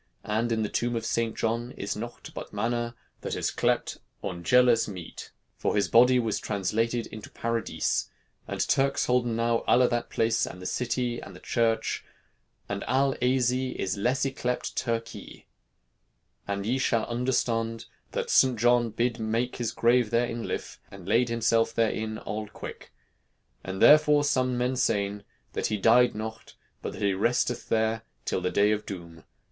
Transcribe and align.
And 0.25 0.51
in 0.51 0.63
the 0.63 0.67
tombe 0.69 0.95
of 0.95 1.05
Seynt 1.05 1.35
John 1.37 1.73
is 1.73 1.95
noughte 1.95 2.31
but 2.33 2.51
manna, 2.51 2.95
that 3.21 3.35
is 3.35 3.51
clept 3.51 3.99
Aungeles 4.23 4.87
mete. 4.87 5.29
For 5.59 5.75
his 5.75 5.87
body 5.89 6.17
was 6.17 6.39
translated 6.39 7.05
into 7.05 7.29
Paradys. 7.29 8.09
And 8.47 8.67
Turkes 8.67 9.05
holden 9.05 9.35
now 9.35 9.63
alle 9.67 9.87
that 9.89 10.09
place 10.09 10.47
and 10.47 10.59
the 10.59 10.65
citee 10.65 11.19
and 11.21 11.35
the 11.35 11.39
Chirche. 11.39 12.01
And 12.67 12.83
all 12.85 13.13
Asie 13.21 13.75
the 13.77 13.83
lesse 14.01 14.25
is 14.25 14.33
yclept 14.33 14.73
Turkye. 14.75 15.43
And 16.47 16.65
ye 16.65 16.79
shalle 16.79 17.07
undrestond, 17.07 17.85
that 18.13 18.31
Seynt 18.31 18.57
Johne 18.59 18.89
bid 18.95 19.19
make 19.19 19.57
his 19.57 19.71
grave 19.71 20.09
there 20.09 20.25
in 20.25 20.39
his 20.39 20.49
Lyf, 20.49 20.77
and 20.89 21.07
leyd 21.07 21.29
himself 21.29 21.75
there 21.75 21.91
inne 21.91 22.17
all 22.17 22.47
quyk. 22.47 22.89
And 23.63 23.79
therefore 23.79 24.23
somme 24.23 24.57
men 24.57 24.77
seyn, 24.77 25.23
that 25.53 25.67
he 25.67 25.77
dyed 25.77 26.15
noughte, 26.15 26.55
but 26.81 26.93
that 26.93 27.03
he 27.03 27.13
resteth 27.13 27.69
there 27.69 28.01
till 28.25 28.41
the 28.41 28.49
Day 28.49 28.71
of 28.71 28.87
Doom. 28.87 29.25